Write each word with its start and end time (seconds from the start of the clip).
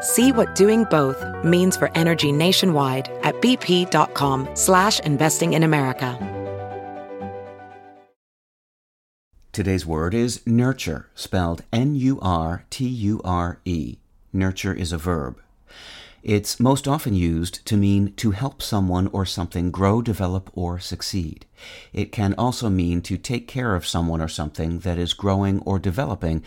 See 0.00 0.32
what 0.32 0.54
doing 0.54 0.84
both 0.84 1.24
means 1.44 1.76
for 1.76 1.90
energy 1.94 2.32
nationwide 2.32 3.10
at 3.22 3.34
bp.com 3.40 4.48
slash 4.54 5.00
investing 5.00 5.52
in 5.54 5.62
America. 5.62 6.18
Today's 9.52 9.84
word 9.84 10.14
is 10.14 10.46
nurture, 10.46 11.08
spelled 11.16 11.62
N-U-R-T-U-R-E. 11.72 12.26
Nurture 14.32 14.72
is 14.72 14.92
a 14.92 14.96
verb. 14.96 15.40
It's 16.22 16.60
most 16.60 16.86
often 16.86 17.14
used 17.14 17.64
to 17.64 17.78
mean 17.78 18.12
to 18.16 18.32
help 18.32 18.60
someone 18.60 19.06
or 19.06 19.24
something 19.24 19.70
grow, 19.70 20.02
develop, 20.02 20.50
or 20.52 20.78
succeed. 20.78 21.46
It 21.94 22.12
can 22.12 22.34
also 22.34 22.68
mean 22.68 23.00
to 23.02 23.16
take 23.16 23.48
care 23.48 23.74
of 23.74 23.86
someone 23.86 24.20
or 24.20 24.28
something 24.28 24.80
that 24.80 24.98
is 24.98 25.14
growing 25.14 25.60
or 25.60 25.78
developing 25.78 26.42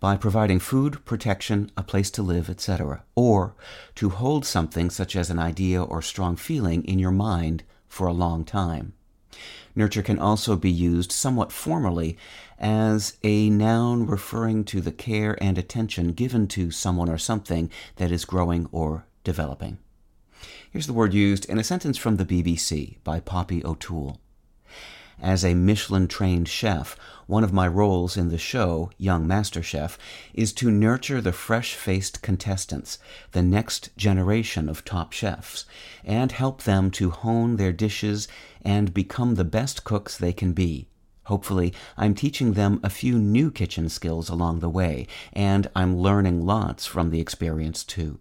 by 0.00 0.16
providing 0.16 0.60
food, 0.60 1.04
protection, 1.04 1.70
a 1.76 1.82
place 1.82 2.10
to 2.12 2.22
live, 2.22 2.48
etc., 2.48 3.02
or 3.14 3.54
to 3.96 4.08
hold 4.08 4.46
something 4.46 4.88
such 4.88 5.14
as 5.14 5.28
an 5.28 5.38
idea 5.38 5.82
or 5.82 6.00
strong 6.00 6.34
feeling 6.34 6.82
in 6.84 6.98
your 6.98 7.10
mind 7.10 7.64
for 7.86 8.06
a 8.06 8.14
long 8.14 8.46
time. 8.46 8.94
Nurture 9.76 10.02
can 10.02 10.18
also 10.18 10.56
be 10.56 10.70
used 10.70 11.12
somewhat 11.12 11.52
formally 11.52 12.16
as 12.58 13.18
a 13.22 13.50
noun 13.50 14.06
referring 14.06 14.64
to 14.64 14.80
the 14.80 14.90
care 14.90 15.36
and 15.42 15.58
attention 15.58 16.12
given 16.12 16.48
to 16.48 16.70
someone 16.70 17.10
or 17.10 17.18
something 17.18 17.70
that 17.96 18.10
is 18.10 18.24
growing 18.24 18.68
or 18.72 19.04
developing. 19.28 19.76
Here's 20.70 20.86
the 20.86 20.94
word 20.94 21.12
used 21.12 21.44
in 21.44 21.58
a 21.58 21.62
sentence 21.62 21.98
from 21.98 22.16
the 22.16 22.24
BBC 22.24 22.96
by 23.04 23.20
Poppy 23.20 23.62
O'Toole. 23.62 24.18
As 25.20 25.44
a 25.44 25.52
Michelin 25.52 26.08
trained 26.08 26.48
chef, 26.48 26.96
one 27.26 27.44
of 27.44 27.52
my 27.52 27.68
roles 27.68 28.16
in 28.16 28.30
the 28.30 28.38
show, 28.38 28.90
Young 28.96 29.26
Master 29.26 29.62
Chef, 29.62 29.98
is 30.32 30.54
to 30.54 30.70
nurture 30.70 31.20
the 31.20 31.32
fresh 31.32 31.74
faced 31.74 32.22
contestants, 32.22 32.98
the 33.32 33.42
next 33.42 33.94
generation 33.98 34.66
of 34.66 34.82
top 34.82 35.12
chefs, 35.12 35.66
and 36.06 36.32
help 36.32 36.62
them 36.62 36.90
to 36.92 37.10
hone 37.10 37.56
their 37.56 37.72
dishes 37.72 38.28
and 38.62 38.94
become 38.94 39.34
the 39.34 39.44
best 39.44 39.84
cooks 39.84 40.16
they 40.16 40.32
can 40.32 40.54
be. 40.54 40.88
Hopefully, 41.24 41.74
I'm 41.98 42.14
teaching 42.14 42.54
them 42.54 42.80
a 42.82 42.88
few 42.88 43.18
new 43.18 43.50
kitchen 43.50 43.90
skills 43.90 44.30
along 44.30 44.60
the 44.60 44.70
way, 44.70 45.06
and 45.34 45.68
I'm 45.76 45.98
learning 45.98 46.46
lots 46.46 46.86
from 46.86 47.10
the 47.10 47.20
experience 47.20 47.84
too. 47.84 48.18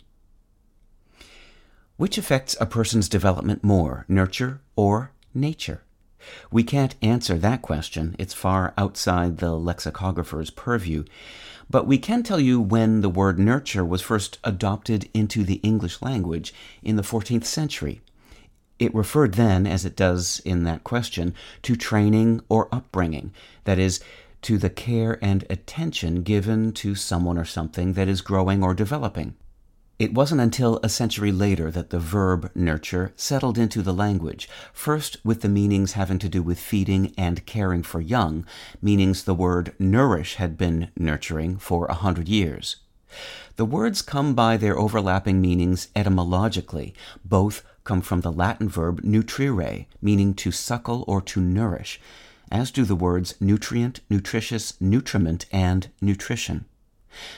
Which 1.98 2.20
affects 2.20 2.56
a 2.60 2.68
person's 2.68 3.10
development 3.10 3.64
more, 3.64 4.06
nurture 4.08 4.62
or 4.76 5.12
nature? 5.34 5.82
We 6.52 6.64
can't 6.64 6.94
answer 7.02 7.40
that 7.40 7.64
question. 7.64 8.16
It's 8.20 8.36
far 8.36 8.76
outside 8.78 9.38
the 9.38 9.54
lexicographer's 9.54 10.52
purview. 10.52 11.06
But 11.70 11.88
we 11.88 11.98
can 11.98 12.22
tell 12.22 12.40
you 12.40 12.62
when 12.62 13.02
the 13.02 13.10
word 13.10 13.40
nurture 13.40 13.84
was 13.84 14.04
first 14.04 14.38
adopted 14.44 15.10
into 15.12 15.44
the 15.44 15.56
English 15.64 16.00
language 16.02 16.54
in 16.84 16.98
the 16.98 17.02
14th 17.02 17.46
century. 17.46 18.02
It 18.78 18.94
referred 18.94 19.34
then, 19.34 19.66
as 19.66 19.84
it 19.84 19.96
does 19.96 20.40
in 20.46 20.66
that 20.66 20.84
question, 20.84 21.34
to 21.64 21.76
training 21.76 22.42
or 22.48 22.70
upbringing, 22.72 23.34
that 23.64 23.80
is, 23.80 24.00
to 24.44 24.60
the 24.60 24.70
care 24.70 25.18
and 25.20 25.46
attention 25.50 26.22
given 26.22 26.74
to 26.74 26.94
someone 26.94 27.40
or 27.40 27.46
something 27.46 27.94
that 27.94 28.08
is 28.08 28.22
growing 28.22 28.64
or 28.64 28.76
developing. 28.76 29.34
It 30.00 30.14
wasn't 30.14 30.42
until 30.42 30.80
a 30.84 30.90
century 30.90 31.32
later 31.32 31.72
that 31.72 31.90
the 31.90 31.98
verb 31.98 32.52
nurture 32.54 33.14
settled 33.16 33.58
into 33.58 33.82
the 33.82 33.94
language, 33.94 34.48
first 34.72 35.18
with 35.24 35.42
the 35.42 35.50
meanings 35.50 35.94
having 35.94 36.20
to 36.20 36.30
do 36.30 36.44
with 36.44 36.60
feeding 36.60 37.16
and 37.18 37.44
caring 37.48 37.82
for 37.82 38.00
young, 38.00 38.46
meanings 38.80 39.24
the 39.24 39.34
word 39.34 39.74
nourish 39.80 40.36
had 40.36 40.56
been 40.56 40.92
nurturing 40.96 41.58
for 41.58 41.88
a 41.88 41.96
hundred 41.96 42.28
years. 42.28 42.76
The 43.56 43.66
words 43.66 44.04
come 44.04 44.36
by 44.36 44.56
their 44.56 44.78
overlapping 44.78 45.42
meanings 45.42 45.88
etymologically. 45.96 46.94
Both 47.26 47.64
come 47.84 48.02
from 48.02 48.22
the 48.22 48.32
Latin 48.32 48.70
verb 48.70 49.02
nutrire, 49.02 49.88
meaning 50.00 50.36
to 50.36 50.52
suckle 50.52 51.06
or 51.08 51.22
to 51.22 51.42
nourish, 51.42 52.00
as 52.52 52.70
do 52.70 52.86
the 52.86 52.96
words 52.96 53.34
nutrient, 53.40 54.02
nutritious, 54.12 54.80
nutriment, 54.80 55.48
and 55.52 55.90
nutrition. 56.02 56.66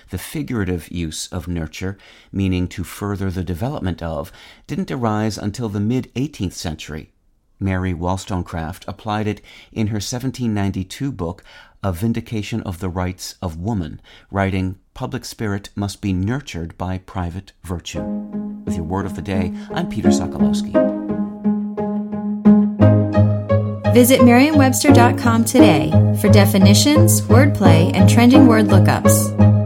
The 0.09 0.17
figurative 0.17 0.91
use 0.91 1.27
of 1.27 1.47
nurture, 1.47 1.97
meaning 2.31 2.67
to 2.69 2.83
further 2.83 3.29
the 3.29 3.43
development 3.43 4.01
of, 4.01 4.31
didn't 4.67 4.91
arise 4.91 5.37
until 5.37 5.69
the 5.69 5.79
mid 5.79 6.13
18th 6.15 6.53
century. 6.53 7.11
Mary 7.59 7.93
Wollstonecraft 7.93 8.85
applied 8.87 9.27
it 9.27 9.41
in 9.71 9.87
her 9.87 9.95
1792 9.95 11.11
book, 11.11 11.43
A 11.83 11.91
Vindication 11.91 12.61
of 12.61 12.79
the 12.79 12.89
Rights 12.89 13.35
of 13.41 13.57
Woman, 13.57 14.01
writing, 14.31 14.79
Public 14.93 15.25
spirit 15.25 15.69
must 15.75 16.01
be 16.01 16.13
nurtured 16.13 16.77
by 16.77 16.97
private 16.99 17.53
virtue. 17.63 18.01
With 18.65 18.75
your 18.75 18.85
word 18.85 19.05
of 19.05 19.15
the 19.15 19.21
day, 19.21 19.53
I'm 19.71 19.89
Peter 19.89 20.09
Sokolowski. 20.09 20.73
Visit 23.93 24.23
Merriam-Webster.com 24.23 25.45
today 25.45 25.89
for 26.21 26.29
definitions, 26.29 27.21
wordplay, 27.21 27.91
and 27.93 28.09
trending 28.09 28.47
word 28.47 28.67
lookups. 28.67 29.58